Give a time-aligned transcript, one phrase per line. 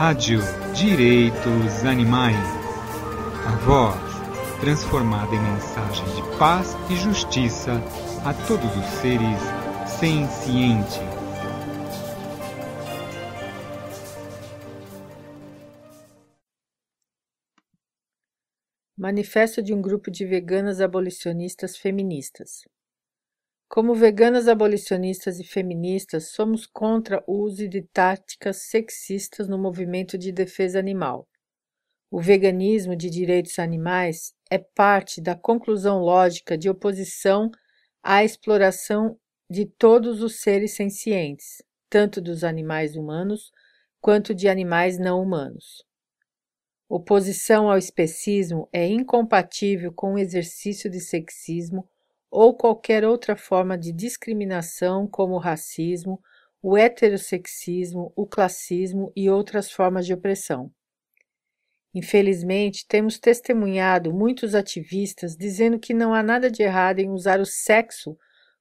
[0.00, 0.40] Rádio
[0.74, 2.34] Direitos Animais.
[3.46, 4.00] A voz
[4.58, 7.72] transformada em mensagem de paz e justiça
[8.24, 9.38] a todos os seres
[10.00, 10.96] sencientes.
[18.96, 22.62] Manifesto de um grupo de veganas abolicionistas feministas.
[23.70, 30.32] Como veganas abolicionistas e feministas, somos contra o uso de táticas sexistas no movimento de
[30.32, 31.28] defesa animal.
[32.10, 37.48] O veganismo de direitos animais é parte da conclusão lógica de oposição
[38.02, 39.16] à exploração
[39.48, 43.52] de todos os seres sencientes, tanto dos animais humanos
[44.00, 45.84] quanto de animais não humanos.
[46.88, 51.88] Oposição ao especismo é incompatível com o exercício de sexismo
[52.30, 56.20] ou qualquer outra forma de discriminação, como o racismo,
[56.62, 60.70] o heterossexismo, o classismo e outras formas de opressão.
[61.92, 67.46] Infelizmente, temos testemunhado muitos ativistas dizendo que não há nada de errado em usar o
[67.46, 68.16] sexo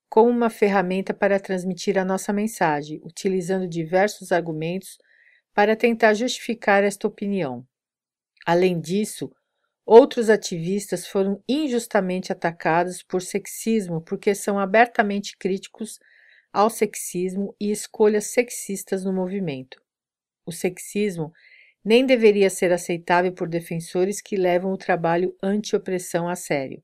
[0.10, 4.98] como uma ferramenta para transmitir a nossa mensagem, utilizando diversos argumentos
[5.54, 7.64] para tentar justificar esta opinião.
[8.46, 9.32] Além disso,
[9.92, 16.00] Outros ativistas foram injustamente atacados por sexismo porque são abertamente críticos
[16.54, 19.82] ao sexismo e escolhas sexistas no movimento.
[20.46, 21.34] O sexismo
[21.84, 26.84] nem deveria ser aceitável por defensores que levam o trabalho anti-opressão a sério.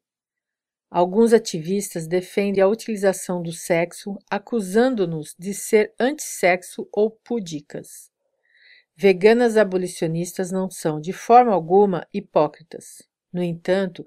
[0.89, 8.09] Alguns ativistas defendem a utilização do sexo, acusando-nos de ser antissexo ou pudicas.
[8.97, 13.03] Veganas abolicionistas não são, de forma alguma, hipócritas.
[13.31, 14.05] No entanto,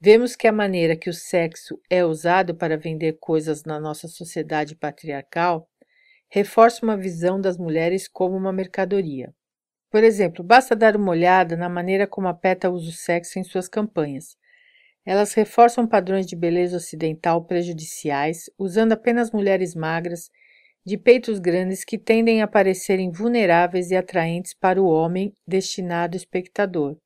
[0.00, 4.74] vemos que a maneira que o sexo é usado para vender coisas na nossa sociedade
[4.74, 5.68] patriarcal
[6.30, 9.34] reforça uma visão das mulheres como uma mercadoria.
[9.90, 13.44] Por exemplo, basta dar uma olhada na maneira como a PETA usa o sexo em
[13.44, 14.36] suas campanhas.
[15.04, 20.30] Elas reforçam padrões de beleza ocidental prejudiciais, usando apenas mulheres magras
[20.84, 26.96] de peitos grandes que tendem a parecerem vulneráveis e atraentes para o homem destinado espectador,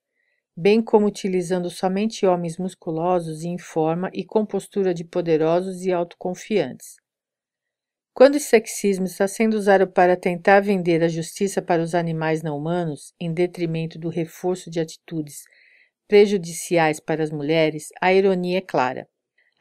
[0.56, 5.92] bem como utilizando somente homens musculosos e em forma e com postura de poderosos e
[5.92, 6.96] autoconfiantes.
[8.14, 12.56] Quando o sexismo está sendo usado para tentar vender a justiça para os animais não
[12.56, 15.42] humanos, em detrimento do reforço de atitudes
[16.06, 19.08] prejudiciais para as mulheres, a ironia é clara.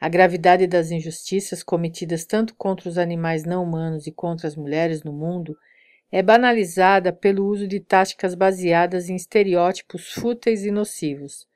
[0.04, 5.02] A gravidade das injustiças cometidas tanto contra os animais não humanos e contra as mulheres
[5.02, 5.56] no mundo
[6.12, 11.46] é banalizada pelo uso de táticas baseadas em estereótipos fúteis e nocivos,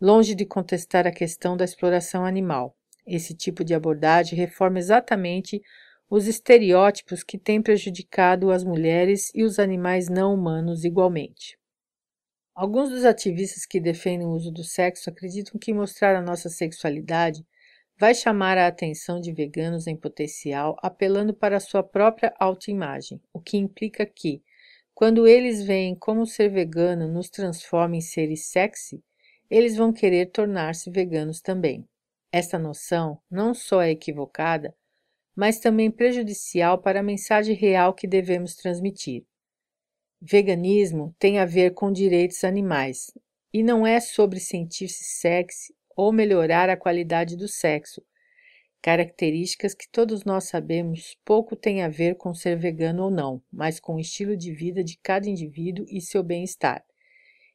[0.00, 2.76] longe de contestar a questão da exploração animal.
[3.06, 5.62] Esse tipo de abordagem reforma exatamente
[6.10, 11.56] os estereótipos que têm prejudicado as mulheres e os animais não humanos igualmente.
[12.52, 17.46] Alguns dos ativistas que defendem o uso do sexo acreditam que mostrar a nossa sexualidade
[18.02, 23.56] vai chamar a atenção de veganos em potencial apelando para sua própria autoimagem, o que
[23.56, 24.42] implica que,
[24.92, 29.04] quando eles veem como ser vegano nos transforma em seres sexy,
[29.48, 31.88] eles vão querer tornar-se veganos também.
[32.32, 34.74] Esta noção não só é equivocada,
[35.32, 39.24] mas também prejudicial para a mensagem real que devemos transmitir.
[40.20, 43.16] Veganismo tem a ver com direitos animais
[43.54, 48.02] e não é sobre sentir-se sexy ou melhorar a qualidade do sexo,
[48.82, 53.78] características que todos nós sabemos pouco têm a ver com ser vegano ou não, mas
[53.78, 56.84] com o estilo de vida de cada indivíduo e seu bem-estar,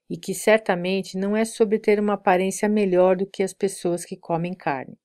[0.09, 4.15] e que certamente não é sobre ter uma aparência melhor do que as pessoas que
[4.15, 4.97] comem carne.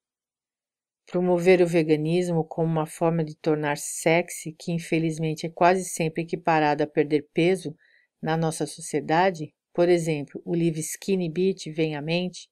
[1.04, 6.84] Promover o veganismo como uma forma de tornar-se sexy, que infelizmente é quase sempre equiparado
[6.84, 7.74] a perder peso
[8.22, 12.51] na nossa sociedade, por exemplo, o Live Skinny Beat vem à mente,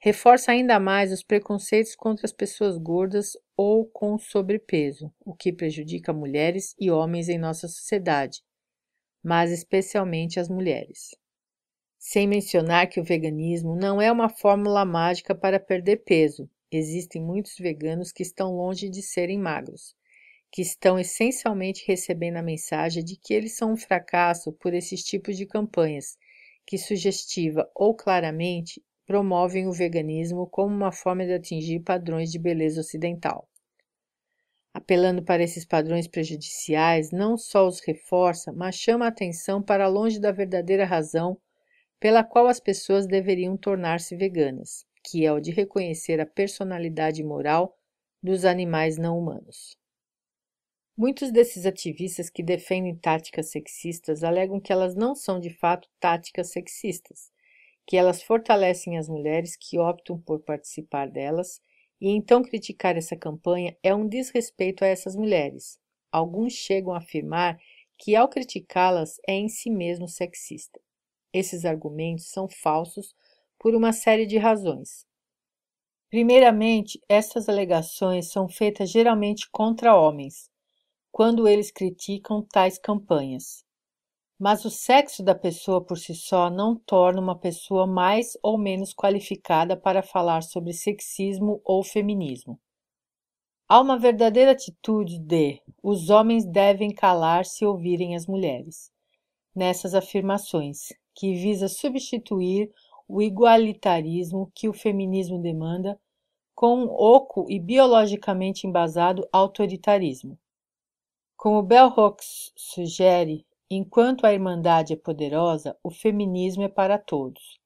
[0.00, 6.12] reforça ainda mais os preconceitos contra as pessoas gordas ou com sobrepeso, o que prejudica
[6.12, 8.42] mulheres e homens em nossa sociedade,
[9.22, 11.16] mas especialmente as mulheres.
[11.98, 16.48] Sem mencionar que o veganismo não é uma fórmula mágica para perder peso.
[16.70, 19.96] Existem muitos veganos que estão longe de serem magros,
[20.52, 25.36] que estão essencialmente recebendo a mensagem de que eles são um fracasso por esses tipos
[25.36, 26.16] de campanhas,
[26.64, 32.82] que sugestiva ou claramente promovem o veganismo como uma forma de atingir padrões de beleza
[32.82, 33.48] ocidental.
[34.74, 40.20] Apelando para esses padrões prejudiciais, não só os reforça, mas chama a atenção para longe
[40.20, 41.40] da verdadeira razão
[41.98, 47.74] pela qual as pessoas deveriam tornar-se veganas, que é o de reconhecer a personalidade moral
[48.22, 49.74] dos animais não humanos.
[50.94, 56.50] Muitos desses ativistas que defendem táticas sexistas alegam que elas não são de fato táticas
[56.50, 57.32] sexistas,
[57.88, 61.58] que elas fortalecem as mulheres que optam por participar delas,
[61.98, 65.80] e então criticar essa campanha é um desrespeito a essas mulheres.
[66.12, 67.58] Alguns chegam a afirmar
[67.96, 70.78] que, ao criticá-las, é em si mesmo sexista.
[71.32, 73.14] Esses argumentos são falsos
[73.58, 75.06] por uma série de razões.
[76.10, 80.50] Primeiramente, essas alegações são feitas geralmente contra homens,
[81.10, 83.64] quando eles criticam tais campanhas.
[84.38, 88.94] Mas o sexo da pessoa por si só não torna uma pessoa mais ou menos
[88.94, 92.58] qualificada para falar sobre sexismo ou feminismo.
[93.68, 98.92] Há uma verdadeira atitude de os homens devem calar-se e ouvirem as mulheres.
[99.54, 102.70] Nessas afirmações, que visa substituir
[103.08, 105.98] o igualitarismo que o feminismo demanda
[106.54, 110.38] com um oco e biologicamente embasado autoritarismo.
[111.36, 117.58] Como Bell Hooks sugere, enquanto a Irmandade é poderosa, o feminismo é para todos.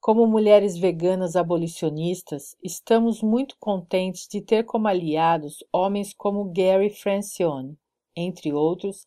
[0.00, 7.78] Como mulheres veganas abolicionistas, estamos muito contentes de ter como aliados homens como Gary Francione,
[8.16, 9.06] entre outros,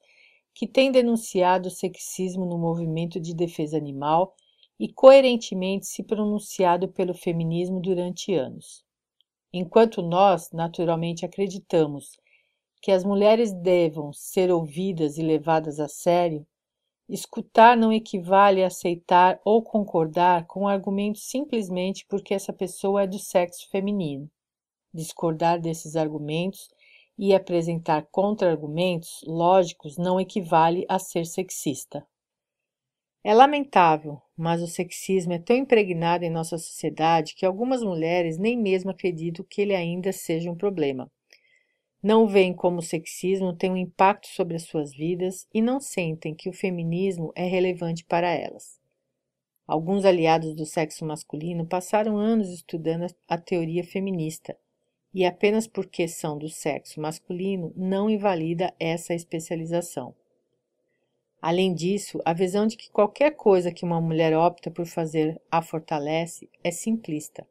[0.54, 4.34] que têm denunciado o sexismo no movimento de defesa animal
[4.80, 8.84] e coerentemente se pronunciado pelo feminismo durante anos.
[9.52, 12.18] Enquanto nós, naturalmente, acreditamos
[12.86, 16.46] que as mulheres devam ser ouvidas e levadas a sério,
[17.10, 23.18] escutar não equivale a aceitar ou concordar com argumentos simplesmente porque essa pessoa é do
[23.18, 24.30] sexo feminino.
[24.94, 26.70] Discordar desses argumentos
[27.18, 32.06] e apresentar contra-argumentos lógicos não equivale a ser sexista.
[33.24, 38.56] É lamentável, mas o sexismo é tão impregnado em nossa sociedade que algumas mulheres nem
[38.56, 41.12] mesmo acreditam que ele ainda seja um problema
[42.06, 46.36] não veem como o sexismo tem um impacto sobre as suas vidas e não sentem
[46.36, 48.80] que o feminismo é relevante para elas.
[49.66, 54.56] Alguns aliados do sexo masculino passaram anos estudando a teoria feminista
[55.12, 60.14] e apenas porque são do sexo masculino não invalida essa especialização.
[61.42, 65.60] Além disso, a visão de que qualquer coisa que uma mulher opta por fazer a
[65.60, 67.48] fortalece é simplista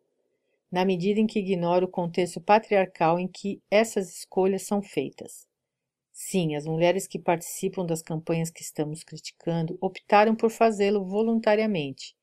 [0.75, 5.47] na medida em que ignora o contexto patriarcal em que essas escolhas são feitas.
[6.13, 12.17] Sim, as mulheres que participam das campanhas que estamos criticando optaram por fazê-lo voluntariamente,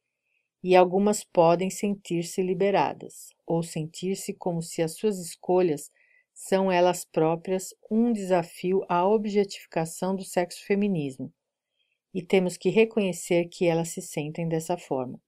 [0.62, 5.90] e algumas podem sentir-se liberadas, ou sentir-se como se as suas escolhas
[6.34, 11.32] são elas próprias um desafio à objetificação do sexo feminismo,
[12.14, 15.22] e temos que reconhecer que elas se sentem dessa forma.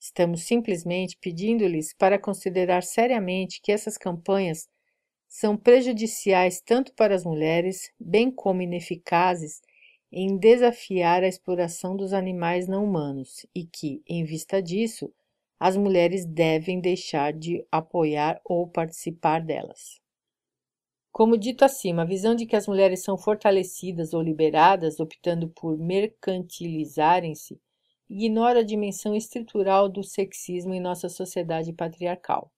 [0.00, 4.68] Estamos simplesmente pedindo-lhes para considerar seriamente que essas campanhas
[5.28, 9.60] são prejudiciais tanto para as mulheres, bem como ineficazes
[10.10, 15.12] em desafiar a exploração dos animais não humanos e que, em vista disso,
[15.60, 20.00] as mulheres devem deixar de apoiar ou participar delas.
[21.10, 25.76] Como dito acima, a visão de que as mulheres são fortalecidas ou liberadas optando por
[25.76, 27.60] mercantilizarem-se
[28.08, 32.50] ignora a dimensão estrutural do sexismo em nossa sociedade patriarcal.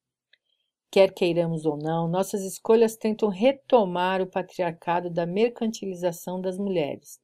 [0.90, 7.20] Quer queiramos ou não, nossas escolhas tentam retomar o patriarcado da mercantilização das mulheres.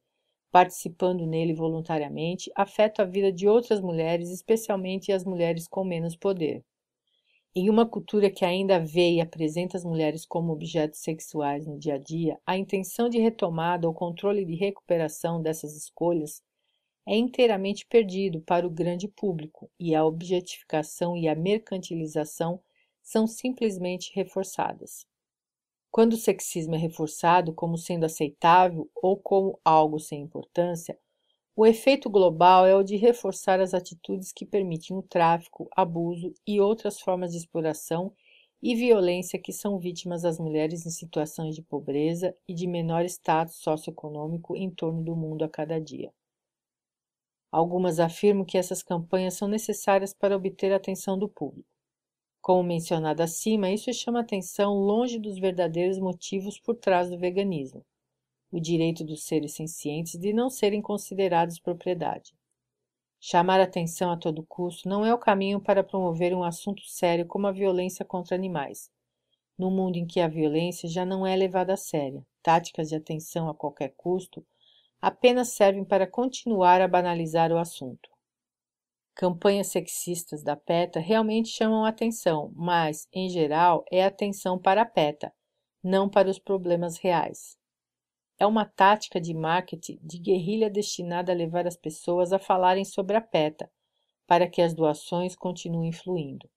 [0.51, 6.63] Participando nele voluntariamente, afeta a vida de outras mulheres, especialmente as mulheres com menos poder.
[7.53, 11.95] Em uma cultura que ainda vê e apresenta as mulheres como objetos sexuais no dia
[11.95, 16.41] a dia, a intenção de retomada ou controle de recuperação dessas escolhas
[17.07, 22.59] é inteiramente perdido para o grande público e a objetificação e a mercantilização
[23.01, 25.07] são simplesmente reforçadas.
[25.89, 30.99] Quando o sexismo é reforçado como sendo aceitável ou como algo sem importância,
[31.55, 36.59] o efeito global é o de reforçar as atitudes que permitem o tráfico, abuso e
[36.59, 38.13] outras formas de exploração
[38.61, 43.55] e violência que são vítimas as mulheres em situações de pobreza e de menor status
[43.55, 46.11] socioeconômico em torno do mundo a cada dia.
[47.57, 51.67] Algumas afirmam que essas campanhas são necessárias para obter a atenção do público.
[52.39, 57.83] Como mencionado acima, isso chama atenção longe dos verdadeiros motivos por trás do veganismo,
[58.51, 62.31] o direito dos seres sencientes de não serem considerados propriedade.
[63.19, 67.47] Chamar atenção a todo custo não é o caminho para promover um assunto sério como
[67.47, 68.91] a violência contra animais.
[69.57, 73.49] No mundo em que a violência já não é levada a sério, táticas de atenção
[73.49, 74.45] a qualquer custo
[75.01, 78.09] apenas servem para continuar a banalizar o assunto.
[79.15, 85.33] Campanhas sexistas da PETA realmente chamam atenção, mas, em geral, é atenção para a PETA,
[85.83, 87.57] não para os problemas reais.
[88.39, 93.17] é uma tática de marketing de guerrilha destinada a levar as pessoas a falarem sobre
[93.17, 93.69] a PETA,
[94.27, 96.47] para que as doações continuem fluindo.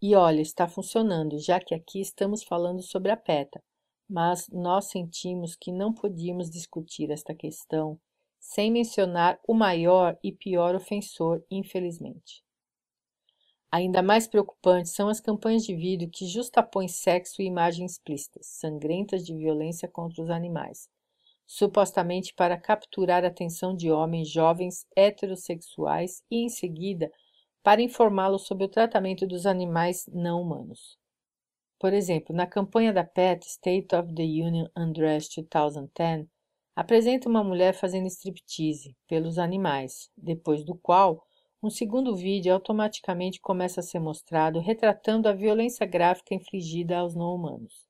[0.00, 3.62] E olha, está funcionando, já que aqui estamos falando sobre a PETA,
[4.08, 7.98] mas nós sentimos que não podíamos discutir esta questão
[8.38, 12.44] sem mencionar o maior e pior ofensor, infelizmente.
[13.72, 19.24] Ainda mais preocupantes são as campanhas de vídeo que justapõem sexo e imagens explícitas, sangrentas
[19.24, 20.88] de violência contra os animais,
[21.46, 27.10] supostamente para capturar a atenção de homens jovens heterossexuais e, em seguida,
[27.64, 30.98] para informá-los sobre o tratamento dos animais não humanos.
[31.84, 36.26] Por exemplo, na campanha da PET State of the Union Undress 2010,
[36.74, 41.22] apresenta uma mulher fazendo striptease pelos animais, depois do qual
[41.62, 47.34] um segundo vídeo automaticamente começa a ser mostrado retratando a violência gráfica infligida aos não
[47.34, 47.86] humanos.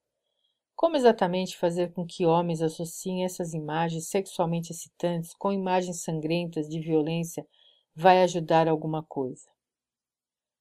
[0.75, 6.81] Como exatamente fazer com que homens associem essas imagens sexualmente excitantes com imagens sangrentas de
[6.81, 7.47] violência
[7.95, 9.54] vai ajudar alguma coisa?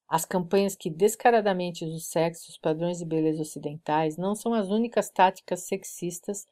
[0.08, 5.10] As campanhas que descaradamente usam sexo os padrões de beleza ocidentais não são as únicas
[5.10, 6.46] táticas sexistas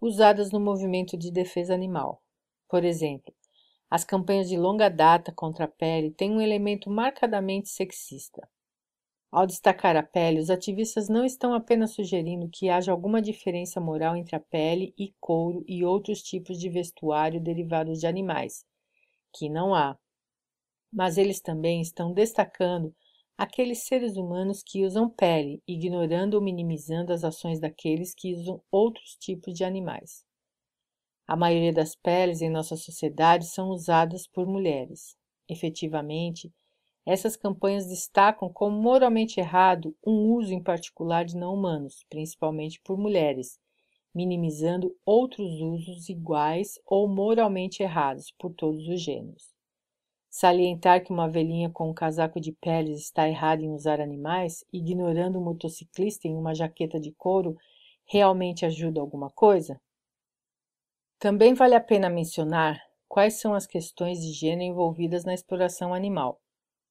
[0.00, 2.22] usadas no movimento de defesa animal.
[2.68, 3.34] Por exemplo,
[3.90, 8.46] as campanhas de longa data contra a pele têm um elemento marcadamente sexista.
[9.30, 14.16] Ao destacar a pele, os ativistas não estão apenas sugerindo que haja alguma diferença moral
[14.16, 18.64] entre a pele e couro e outros tipos de vestuário derivados de animais,
[19.34, 19.98] que não há.
[20.92, 22.94] Mas eles também estão destacando
[23.36, 29.16] aqueles seres humanos que usam pele, ignorando ou minimizando as ações daqueles que usam outros
[29.16, 30.24] tipos de animais.
[31.26, 35.14] A maioria das peles em nossa sociedade são usadas por mulheres.
[35.46, 36.50] Efetivamente,
[37.04, 42.96] essas campanhas destacam como moralmente errado um uso em particular de não humanos, principalmente por
[42.96, 43.58] mulheres,
[44.14, 49.57] minimizando outros usos iguais ou moralmente errados por todos os gêneros.
[50.40, 55.36] Salientar que uma velhinha com um casaco de peles está errada em usar animais, ignorando
[55.36, 57.56] o motociclista em uma jaqueta de couro,
[58.04, 59.80] realmente ajuda alguma coisa?
[61.18, 66.40] Também vale a pena mencionar quais são as questões de gênero envolvidas na exploração animal.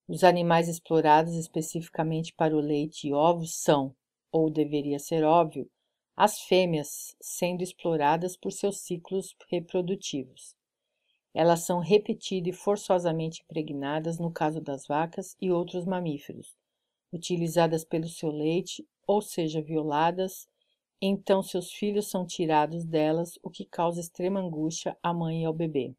[0.09, 3.95] Os animais explorados especificamente para o leite e ovos são,
[4.29, 5.71] ou deveria ser óbvio,
[6.17, 10.53] as fêmeas sendo exploradas por seus ciclos reprodutivos.
[11.39, 16.57] Elas são repetidas e forçosamente impregnadas no caso das vacas e outros mamíferos,
[17.13, 20.49] utilizadas pelo seu leite, ou seja, violadas,
[20.99, 25.53] então seus filhos são tirados delas, o que causa extrema angústia à mãe e ao
[25.53, 25.93] bebê.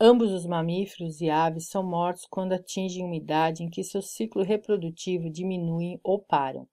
[0.00, 4.42] Ambos os mamíferos e aves são mortos quando atingem uma idade em que seu ciclo
[4.42, 6.66] reprodutivo diminui ou param,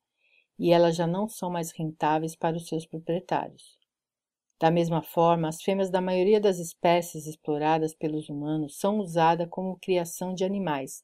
[0.57, 3.78] e elas já não são mais rentáveis para os seus proprietários.
[4.59, 9.79] Da mesma forma, as fêmeas da maioria das espécies exploradas pelos humanos são usadas como
[9.79, 11.01] criação de animais,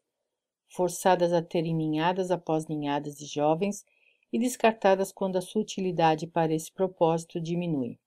[0.68, 3.86] forçadas a terem ninhadas após ninhadas de jovens
[4.32, 7.98] e descartadas quando a sua utilidade para esse propósito diminui.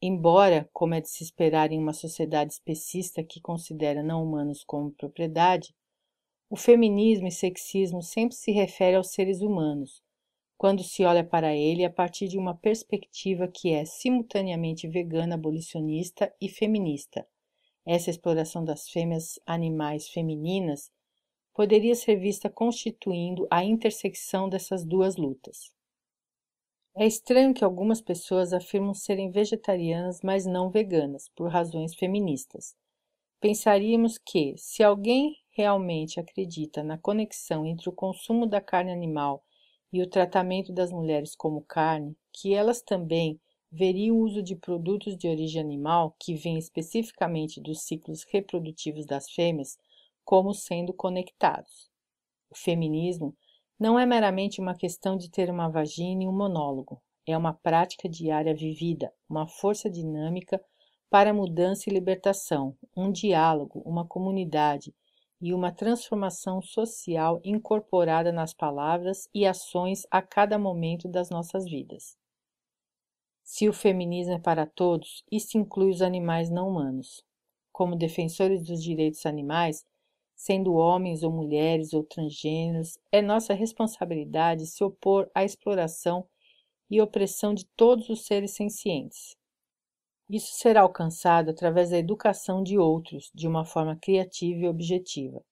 [0.00, 4.92] Embora, como é de se esperar em uma sociedade especista que considera não humanos como
[4.92, 5.74] propriedade,
[6.48, 10.02] o feminismo e sexismo sempre se refere aos seres humanos,
[10.62, 16.32] quando se olha para ele a partir de uma perspectiva que é simultaneamente vegana, abolicionista
[16.40, 17.26] e feminista.
[17.84, 20.88] Essa exploração das fêmeas animais femininas
[21.52, 25.74] poderia ser vista constituindo a intersecção dessas duas lutas.
[26.94, 32.76] É estranho que algumas pessoas afirmam serem vegetarianas, mas não veganas, por razões feministas.
[33.40, 39.44] Pensaríamos que, se alguém realmente acredita na conexão entre o consumo da carne animal
[39.92, 43.38] e o tratamento das mulheres como carne, que elas também
[43.70, 49.30] veriam o uso de produtos de origem animal que vêm especificamente dos ciclos reprodutivos das
[49.30, 49.76] fêmeas
[50.24, 51.90] como sendo conectados.
[52.50, 53.36] O feminismo
[53.78, 58.08] não é meramente uma questão de ter uma vagina e um monólogo, é uma prática
[58.08, 60.62] diária vivida, uma força dinâmica
[61.08, 64.94] para mudança e libertação, um diálogo, uma comunidade,
[65.42, 72.16] e uma transformação social incorporada nas palavras e ações a cada momento das nossas vidas.
[73.42, 77.24] Se o feminismo é para todos, isso inclui os animais não humanos.
[77.72, 79.84] Como defensores dos direitos animais,
[80.36, 86.24] sendo homens ou mulheres ou transgêneros, é nossa responsabilidade se opor à exploração
[86.88, 89.36] e opressão de todos os seres sencientes.
[90.32, 95.44] Isso será alcançado através da educação de outros, de uma forma criativa e objetiva.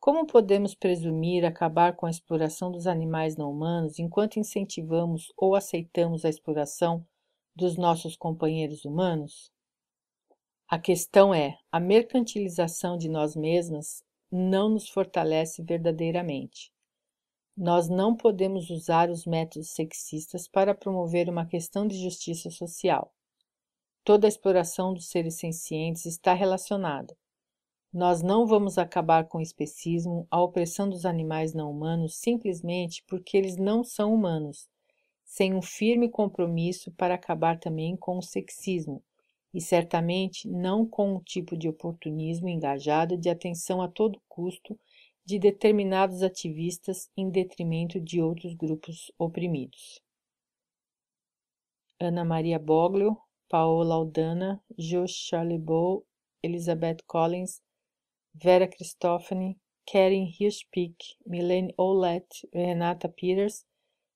[0.00, 6.24] Como podemos presumir acabar com a exploração dos animais não humanos enquanto incentivamos ou aceitamos
[6.24, 7.06] a exploração
[7.54, 9.52] dos nossos companheiros humanos?
[10.66, 16.72] A questão é: a mercantilização de nós mesmas não nos fortalece verdadeiramente.
[17.54, 23.12] Nós não podemos usar os métodos sexistas para promover uma questão de justiça social.
[24.08, 27.14] Toda a exploração dos seres sencientes está relacionada.
[27.92, 33.36] Nós não vamos acabar com o especismo, a opressão dos animais não humanos, simplesmente porque
[33.36, 34.66] eles não são humanos,
[35.26, 39.04] sem um firme compromisso para acabar também com o sexismo,
[39.52, 44.80] e certamente não com um tipo de oportunismo engajado de atenção a todo custo
[45.22, 50.00] de determinados ativistas em detrimento de outros grupos oprimidos.
[52.00, 53.14] Ana Maria Boglio,
[53.48, 56.04] Paola Aldana, Josh Charlebow,
[56.42, 57.60] Elizabeth Collins,
[58.34, 63.64] Vera Cristofani, Karen Hirschpick, Milene Olet, Renata Peters,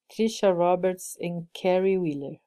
[0.08, 2.38] Trisha Roberts e Carrie Wheeler.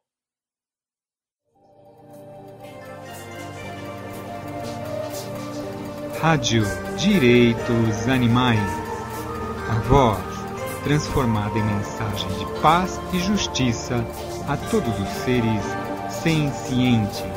[6.20, 6.64] Rádio
[6.98, 8.60] Direitos Animais.
[9.70, 10.36] A voz
[10.84, 13.96] transformada em mensagem de paz e justiça
[14.48, 15.85] a todos os seres
[16.26, 17.35] sencientes.